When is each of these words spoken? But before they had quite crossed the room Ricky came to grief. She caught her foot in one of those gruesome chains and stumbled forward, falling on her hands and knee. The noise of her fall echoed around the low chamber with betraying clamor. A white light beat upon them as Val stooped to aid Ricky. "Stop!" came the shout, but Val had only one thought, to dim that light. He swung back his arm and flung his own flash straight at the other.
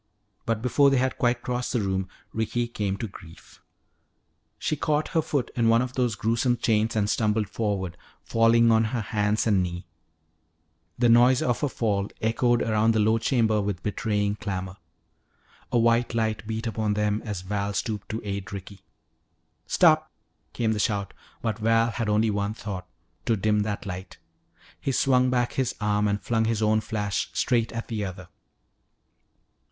But 0.47 0.63
before 0.63 0.89
they 0.89 0.97
had 0.97 1.19
quite 1.19 1.43
crossed 1.43 1.73
the 1.73 1.79
room 1.79 2.07
Ricky 2.33 2.67
came 2.67 2.97
to 2.97 3.07
grief. 3.07 3.61
She 4.57 4.75
caught 4.75 5.09
her 5.09 5.21
foot 5.21 5.51
in 5.55 5.69
one 5.69 5.83
of 5.83 5.93
those 5.93 6.15
gruesome 6.15 6.57
chains 6.57 6.95
and 6.95 7.07
stumbled 7.07 7.47
forward, 7.47 7.95
falling 8.23 8.71
on 8.71 8.85
her 8.85 9.01
hands 9.01 9.45
and 9.45 9.61
knee. 9.61 9.85
The 10.97 11.07
noise 11.07 11.43
of 11.43 11.59
her 11.61 11.67
fall 11.69 12.09
echoed 12.19 12.63
around 12.63 12.95
the 12.95 12.99
low 12.99 13.19
chamber 13.19 13.61
with 13.61 13.83
betraying 13.83 14.37
clamor. 14.37 14.77
A 15.71 15.77
white 15.77 16.15
light 16.15 16.47
beat 16.47 16.65
upon 16.65 16.95
them 16.95 17.21
as 17.23 17.41
Val 17.41 17.71
stooped 17.73 18.09
to 18.09 18.21
aid 18.23 18.51
Ricky. 18.51 18.81
"Stop!" 19.67 20.09
came 20.53 20.71
the 20.71 20.79
shout, 20.79 21.13
but 21.43 21.59
Val 21.59 21.91
had 21.91 22.09
only 22.09 22.31
one 22.31 22.55
thought, 22.55 22.87
to 23.25 23.37
dim 23.37 23.59
that 23.59 23.85
light. 23.85 24.17
He 24.79 24.91
swung 24.91 25.29
back 25.29 25.53
his 25.53 25.75
arm 25.79 26.07
and 26.07 26.19
flung 26.19 26.45
his 26.45 26.63
own 26.63 26.81
flash 26.81 27.29
straight 27.35 27.71
at 27.71 27.87
the 27.87 28.03
other. 28.03 28.29